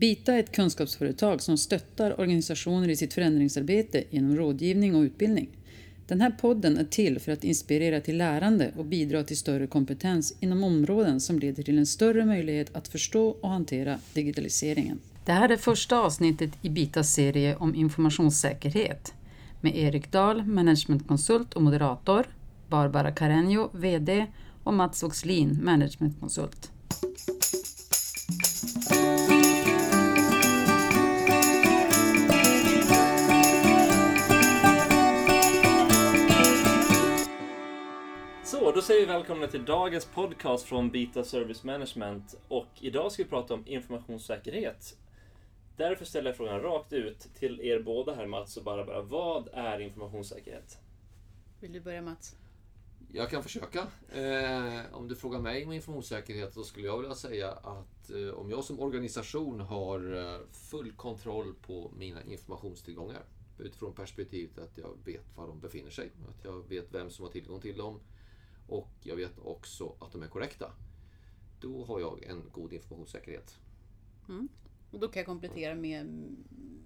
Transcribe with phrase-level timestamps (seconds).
[0.00, 5.48] Bita är ett kunskapsföretag som stöttar organisationer i sitt förändringsarbete genom rådgivning och utbildning.
[6.06, 10.34] Den här podden är till för att inspirera till lärande och bidra till större kompetens
[10.40, 14.98] inom områden som leder till en större möjlighet att förstå och hantera digitaliseringen.
[15.24, 19.14] Det här är första avsnittet i Bitas serie om informationssäkerhet
[19.60, 22.26] med Erik Dahl, managementkonsult och moderator,
[22.68, 24.26] Barbara Carreño, VD
[24.64, 26.70] och Mats Oxlin, managementkonsult.
[38.50, 42.34] Så, då säger vi välkomna till dagens podcast från Bita Service Management.
[42.48, 44.96] Och idag ska vi prata om informationssäkerhet.
[45.76, 49.02] Därför ställer jag frågan rakt ut till er båda här, Mats och Barbara.
[49.02, 50.78] Vad är informationssäkerhet?
[51.60, 52.36] Vill du börja Mats?
[53.12, 53.86] Jag kan försöka.
[54.12, 58.50] Eh, om du frågar mig om informationssäkerhet så skulle jag vilja säga att eh, om
[58.50, 63.22] jag som organisation har eh, full kontroll på mina informationstillgångar
[63.58, 67.32] utifrån perspektivet att jag vet var de befinner sig, att jag vet vem som har
[67.32, 68.00] tillgång till dem
[68.70, 70.72] och jag vet också att de är korrekta.
[71.60, 73.58] Då har jag en god informationssäkerhet.
[74.28, 74.48] Mm.
[74.90, 76.06] Och då kan jag komplettera med,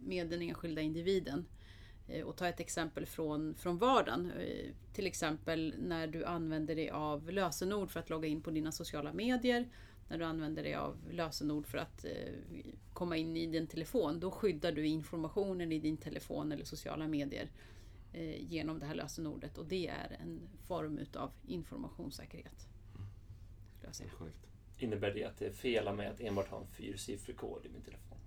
[0.00, 1.46] med den enskilda individen
[2.08, 4.30] eh, och ta ett exempel från, från vardagen.
[4.30, 8.72] Eh, till exempel när du använder dig av lösenord för att logga in på dina
[8.72, 9.68] sociala medier.
[10.08, 12.10] När du använder dig av lösenord för att eh,
[12.92, 14.20] komma in i din telefon.
[14.20, 17.50] Då skyddar du informationen i din telefon eller sociala medier
[18.38, 19.58] genom det här lösenordet.
[19.58, 22.66] Och det är en form utav informationssäkerhet.
[23.76, 24.10] Skulle jag säga.
[24.18, 24.46] Korrekt.
[24.78, 27.68] Innebär det att det är fel av mig att enbart ha en fyrsiffrig kod i
[27.68, 28.18] min telefon?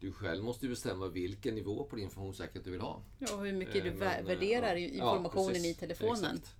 [0.00, 3.02] Du själv måste bestämma vilken nivå på din informationssäkerhet du vill ha.
[3.18, 6.36] Ja, och hur mycket du Men, värderar ja, informationen ja, i telefonen.
[6.36, 6.56] Exakt.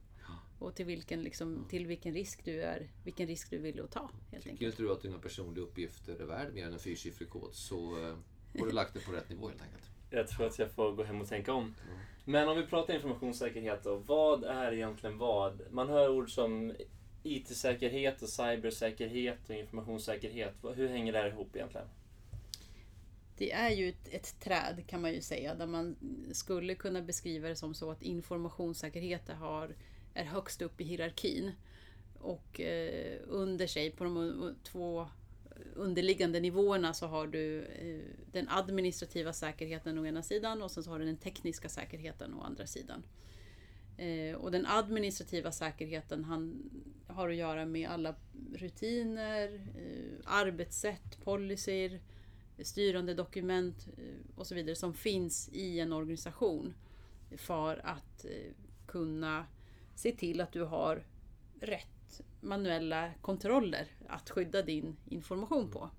[0.58, 4.00] Och till vilken, liksom, till vilken risk du är, vilken risk du vill ta.
[4.00, 4.62] Helt Tycker enkelt.
[4.62, 8.16] inte du att dina personliga uppgifter är värd mer än en fyrsiffrig kod så eh,
[8.58, 9.90] har du lagt det på rätt nivå helt enkelt.
[10.10, 11.62] Jag tror att jag får gå hem och tänka om.
[11.62, 11.98] Mm.
[12.24, 13.96] Men om vi pratar informationssäkerhet då.
[13.96, 15.60] Vad är egentligen vad?
[15.70, 16.72] Man hör ord som
[17.22, 20.54] IT-säkerhet och cybersäkerhet och informationssäkerhet.
[20.74, 21.86] Hur hänger det här ihop egentligen?
[23.38, 25.96] Det är ju ett, ett, träd kan man ju säga, där man
[26.32, 29.74] skulle kunna beskriva det som så att informationssäkerhet har,
[30.14, 31.52] är högst upp i hierarkin.
[32.20, 35.08] Och eh, under sig, på de två
[35.74, 38.00] underliggande nivåerna, så har du eh,
[38.32, 42.42] den administrativa säkerheten å ena sidan och sen så har du den tekniska säkerheten å
[42.42, 43.02] andra sidan.
[43.96, 46.70] Eh, och den administrativa säkerheten han,
[47.06, 48.14] har att göra med alla
[48.54, 52.00] rutiner, eh, arbetssätt, policyer,
[52.62, 53.86] styrande dokument
[54.36, 56.74] och så vidare som finns i en organisation
[57.36, 58.26] för att
[58.86, 59.46] kunna
[59.94, 61.04] se till att du har
[61.60, 61.95] rätt
[62.40, 65.90] manuella kontroller att skydda din information på.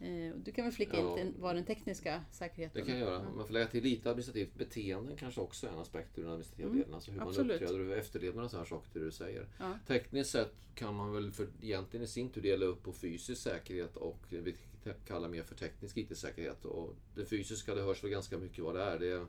[0.00, 1.18] Eh, du kan väl flika ja.
[1.18, 3.22] in vad den tekniska säkerheten Det kan jag göra.
[3.36, 6.68] Man får lägga till lite administrativt beteende kanske också är en aspekt ur den administrativa
[6.68, 6.80] mm.
[6.80, 6.94] delen.
[6.94, 7.60] Alltså hur Absolut.
[7.60, 9.46] man uppträder och efterlevnad och sådana saker du säger.
[9.58, 9.78] Ja.
[9.86, 13.96] Tekniskt sett kan man väl för, egentligen i sin tur dela upp på fysisk säkerhet
[13.96, 14.54] och vi
[15.06, 16.64] kallar mer för teknisk IT-säkerhet.
[16.64, 18.98] Och det fysiska det hörs väl ganska mycket vad det är.
[18.98, 19.26] Det är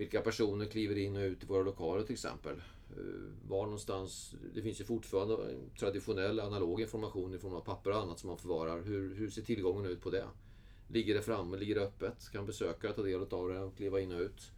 [0.00, 2.62] vilka personer kliver in och ut i våra lokaler till exempel.
[2.90, 5.36] Eh, var någonstans, det finns ju fortfarande
[5.78, 8.82] traditionell analog information i form av papper och annat som man förvarar.
[8.82, 10.24] Hur, hur ser tillgången ut på det?
[10.88, 11.56] Ligger det framme?
[11.56, 12.32] Ligger det öppet?
[12.32, 14.50] Kan besökare ta del av det och kliva in och ut?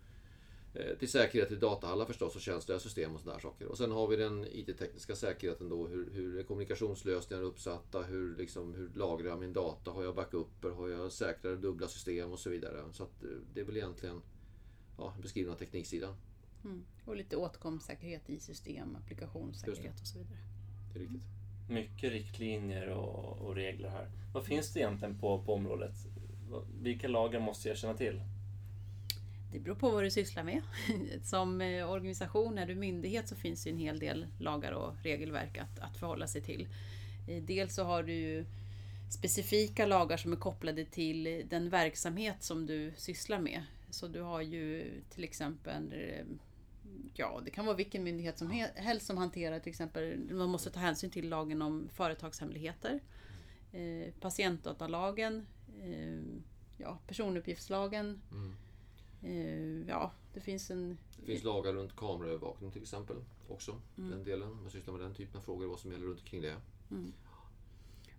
[0.75, 3.66] Eh, till säkerhet i datahallar förstås och känsliga system och sådana saker.
[3.66, 5.86] Och sen har vi den IT-tekniska säkerheten då.
[5.86, 8.03] Hur, hur är kommunikationslösningar uppsatta?
[8.03, 9.91] Hur, liksom, hur lagrar jag min data?
[9.91, 10.70] Har jag backuper?
[10.70, 12.84] Har jag säkrare dubbla system och så vidare?
[12.92, 14.22] Så att, eh, det är väl egentligen
[15.03, 16.15] ja, beskrivna tekniksidan.
[16.65, 16.85] Mm.
[17.05, 20.39] Och lite åtkomstsäkerhet i system, applikationssäkerhet och så vidare.
[20.93, 21.23] Det är riktigt.
[21.69, 24.11] Mycket riktlinjer och, och, regler här.
[24.35, 25.95] Vad finns det egentligen på, på området?
[26.81, 28.23] Vilka lagar måste jag känna till?
[29.53, 30.63] Det beror på vad du sysslar med.
[31.23, 35.59] Som eh, organisation, är du myndighet så finns det en hel del lagar och regelverk
[35.59, 36.69] att, att förhålla sig till.
[37.29, 38.45] Eh, dels så har du
[39.11, 43.63] specifika lagar som är kopplade till den verksamhet som du sysslar med.
[43.92, 45.94] Så du har ju till exempel
[47.15, 50.80] Ja, det kan vara vilken myndighet som helst som hanterar till exempel, man måste ta
[50.80, 53.00] hänsyn till lagen om företagshemligheter,
[53.72, 55.47] eh, patientdatalagen,
[55.80, 56.22] eh,
[56.77, 58.21] ja, personuppgiftslagen.
[58.30, 58.54] Mm.
[59.22, 60.98] Eh, ja, det finns en...
[61.16, 63.16] Det finns lagar runt kameraövervakning till exempel
[63.48, 63.80] också.
[63.98, 64.10] Mm.
[64.10, 66.56] Den delen, man sysslar med den typen av frågor, vad som gäller runt omkring det.
[66.91, 67.12] Mm.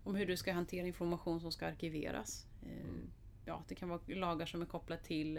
[0.03, 2.47] Om hur du ska hantera information som ska arkiveras.
[2.61, 3.09] Eh, mm.
[3.45, 5.37] Ja, det kan vara lagar som är kopplade till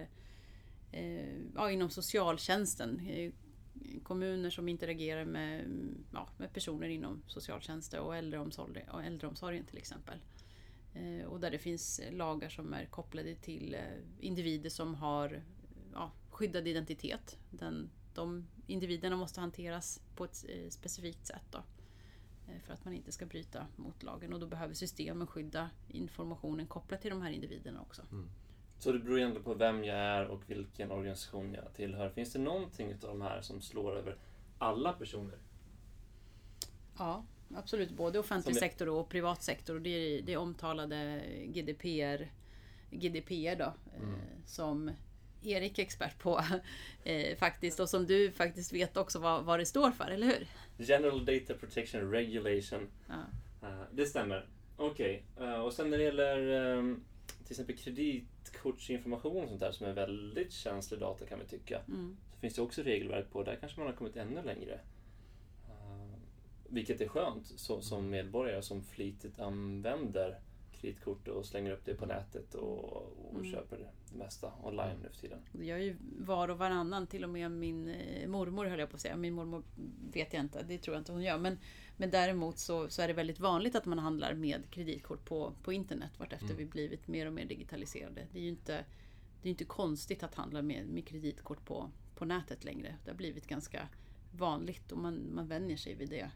[0.92, 3.00] eh, ja, inom socialtjänsten.
[3.06, 3.32] Eh,
[4.02, 5.66] kommuner som interagerar med,
[6.12, 10.18] ja, med personer inom socialtjänsten och äldreomsorg, och äldreomsorgen till exempel.
[10.94, 13.80] Eh, och där det finns lagar som är kopplade till eh,
[14.20, 15.42] individer som har
[15.92, 17.38] ja, skyddad identitet.
[17.50, 21.44] Den, de individerna måste hanteras på ett eh, specifikt sätt.
[21.50, 21.62] Då,
[22.60, 27.00] för att man inte ska bryta mot lagen och då behöver systemen skydda informationen kopplat
[27.00, 28.02] till de här individerna också.
[28.12, 28.28] Mm.
[28.78, 32.10] Så det beror egentligen på vem jag är och vilken organisation jag tillhör.
[32.10, 34.16] Finns det någonting av de här som slår över
[34.58, 35.38] alla personer?
[36.98, 37.24] Ja,
[37.54, 37.90] absolut.
[37.90, 39.78] Både offentlig sektor och privat sektor.
[39.78, 42.30] Det är det omtalade GDPR,
[42.90, 44.20] GDPR då, eh, mm.
[44.46, 44.90] som
[45.46, 46.40] Erik är expert på
[47.04, 50.46] eh, faktiskt och som du faktiskt vet också vad, vad det står för, eller hur?
[50.78, 52.88] General Data Protection Regulation.
[53.08, 53.14] Ja.
[53.68, 54.46] Uh, det stämmer.
[54.76, 55.48] Okej, okay.
[55.48, 57.04] uh, och sen när det gäller um,
[57.44, 61.80] till exempel kreditkortsinformation och sånt där som är väldigt känslig data kan vi tycka.
[61.88, 62.16] Mm.
[62.34, 64.80] Så finns det också regelverk på, där kanske man har kommit ännu längre.
[66.68, 70.38] Vilket är skönt så, som medborgare som flitigt använder
[70.84, 73.52] kreditkort och slänger upp det på nätet och, och mm.
[73.52, 75.38] köper det mesta online nu för tiden.
[75.52, 78.96] Det gör ju var och varannan, till och med min eh, mormor höll jag på
[78.96, 79.16] att säga.
[79.16, 79.62] Min mormor
[80.12, 81.38] vet jag inte, det tror jag inte hon gör.
[81.38, 81.58] Men,
[81.96, 85.72] men däremot så, så är det väldigt vanligt att man handlar med kreditkort på, på
[85.72, 86.58] internet vartefter mm.
[86.58, 88.26] vi blivit mer och mer digitaliserade.
[88.32, 88.84] Det är ju inte,
[89.42, 92.94] det är inte konstigt att handla med, med kreditkort på, på nätet längre.
[93.04, 93.88] Det har blivit ganska
[94.32, 96.30] vanligt och man, man vänjer sig vid det.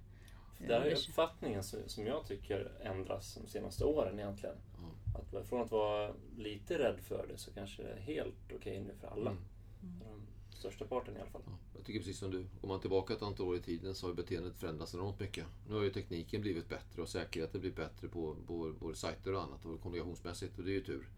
[0.58, 4.56] Där är uppfattningen som jag tycker ändras de senaste åren egentligen.
[4.78, 4.90] Mm.
[5.14, 8.80] Att från att vara lite rädd för det så kanske det är helt okej okay
[8.80, 9.30] nu för alla.
[9.30, 9.42] Mm.
[9.82, 10.20] mm.
[10.50, 11.42] Största parten i alla fall.
[11.46, 12.46] Ja, jag tycker precis som du.
[12.60, 15.46] Går man tillbaka ett antal år i tiden så har beteendet förändrats enormt mycket.
[15.68, 18.36] Nu har ju tekniken blivit bättre och säkerheten blivit bättre på
[18.78, 21.08] både sajter och annat och kommunikationsmässigt och det är ju tur.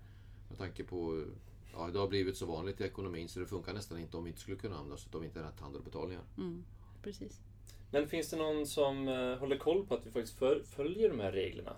[0.48, 1.24] Med tanke på
[1.72, 4.30] Ja, det har blivit så vanligt i ekonomin så det funkar nästan inte om vi
[4.30, 6.22] inte skulle kunna använda oss av internethandel och betalningar.
[6.38, 6.64] Mm,
[7.02, 7.40] precis.
[7.90, 10.38] Men finns det någon som uh, håller koll på att vi faktiskt
[10.74, 11.76] följer de här reglerna?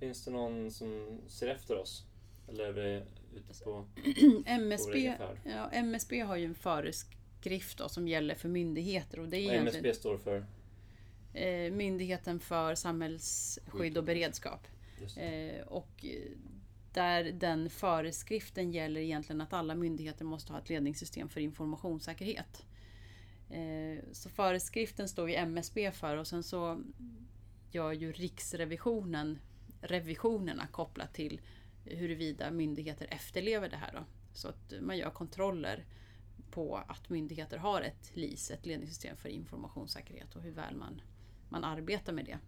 [0.00, 2.04] Finns det någon som ser efter oss?
[2.48, 3.02] Eller är vi
[3.36, 3.86] ute på,
[4.46, 9.20] MSB, på ja, MSB har ju en föreskrift då, som gäller för myndigheter.
[9.20, 10.46] Och det är och MSB står för?
[11.34, 14.66] Eh, Myndigheten för samhällsskydd och beredskap.
[15.16, 16.04] Eh, och
[16.92, 22.66] där den föreskriften gäller egentligen att alla myndigheter måste ha ett ledningssystem för informationssäkerhet.
[24.12, 26.82] Så föreskriften står ju MSB för och sen så
[27.70, 29.38] gör ju Riksrevisionen
[29.80, 31.40] revisionerna kopplat till
[31.84, 33.92] huruvida myndigheter efterlever det här.
[33.92, 34.04] Då.
[34.32, 35.84] Så att man gör kontroller
[36.50, 41.00] på att myndigheter har ett LIS, ett ledningssystem för informationssäkerhet och hur väl man,
[41.48, 42.38] man arbetar med det.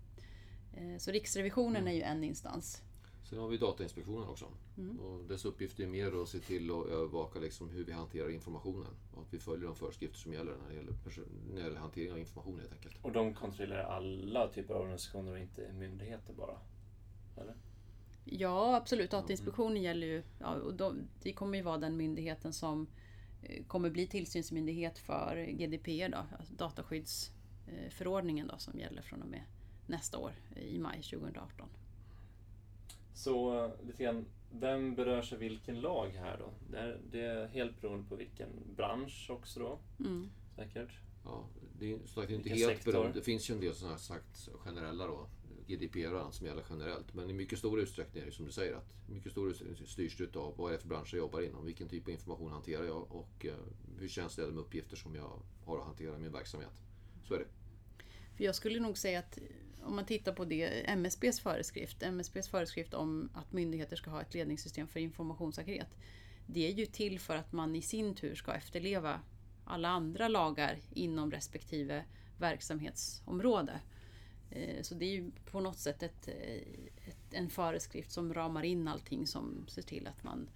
[0.80, 1.88] Eh, så Riksrevisionen mm.
[1.88, 2.82] är ju en instans.
[3.24, 4.46] Sen har vi Datainspektionen också.
[4.78, 5.00] Mm.
[5.00, 8.90] Och dess uppgift är mer att se till att övervaka liksom hur vi hanterar informationen.
[9.14, 10.94] Och att vi följer de föreskrifter som gäller när det gäller,
[11.48, 12.96] när det gäller hantering av information helt enkelt.
[13.02, 16.58] Och de kontrollerar alla typer av organisationer och inte myndigheter bara?
[17.36, 17.54] Eller?
[18.24, 19.10] Ja, absolut.
[19.10, 19.82] Datainspektionen mm.
[19.82, 20.22] gäller ju...
[20.38, 22.86] Ja, och de, det kommer ju vara den myndigheten som
[23.42, 29.42] eh, kommer bli tillsynsmyndighet för GDPR, då, alltså dataskyddsförordningen då, som gäller från och med
[29.86, 31.68] nästa år i maj 2018.
[33.14, 36.50] Så lite grann, vem berörs av vilken lag här då?
[36.70, 39.78] Det är, det är helt beroende på vilken bransch också då?
[40.00, 40.30] Mm.
[40.56, 40.90] Säkert?
[41.24, 42.92] Ja, det är sagt inte helt sektor?
[42.92, 43.18] beroende.
[43.18, 45.28] Det finns ju en del som har sagt generella då.
[45.66, 47.14] GDPR och annat som gäller generellt.
[47.14, 50.16] Men i mycket stor utsträckning är det som du säger att mycket stor utsträckning styrs
[50.16, 51.64] det av vad är det för bransch jag jobbar inom.
[51.64, 53.54] Vilken typ av information hanterar jag och eh,
[53.98, 56.70] hur känsliga är de uppgifter som jag har att hantera i min verksamhet.
[57.24, 57.46] Så är det.
[58.36, 59.38] För jag skulle nog säga att
[59.82, 64.34] om man tittar på det, MSBs föreskrift, MSBs föreskrift om att myndigheter ska ha ett
[64.34, 65.88] ledningssystem för informationssäkerhet.
[66.46, 69.20] Det är ju till för att man i sin tur ska efterleva
[69.64, 72.04] alla andra lagar inom respektive
[72.38, 73.80] verksamhetsområde.
[74.50, 78.62] Eh, så det är ju på något sätt ett, eh, ett, en föreskrift som ramar
[78.62, 80.48] in allting som ser till att man,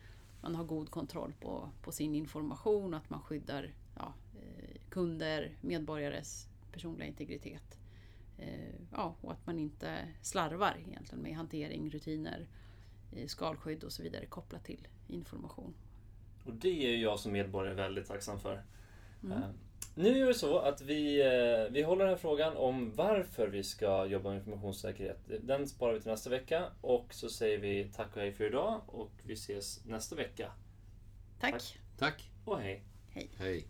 [0.42, 5.56] man har god kontroll på, på sin information och att man skyddar ja, eh, kunder,
[5.60, 7.78] medborgares personliga integritet.
[8.38, 12.46] Eh, ja, och att man inte slarvar egentligen med hantering, rutiner,
[13.12, 15.74] eh, skalskydd och så vidare kopplat till information.
[16.44, 18.62] Och det är jag som medborgare väldigt tacksam för.
[19.22, 19.38] Mm.
[19.38, 19.48] Uh,
[19.94, 21.22] nu är det så att vi,
[21.70, 25.18] vi håller den här frågan om varför vi ska jobba med informationssäkerhet.
[25.40, 28.80] Den sparar vi till nästa vecka och så säger vi tack och hej för idag
[28.86, 30.52] och vi ses nästa vecka.
[31.40, 31.52] Tack.
[31.52, 31.78] Tack.
[31.98, 32.30] tack.
[32.44, 32.82] Och hej.
[33.10, 33.30] Hej.
[33.38, 33.66] hej.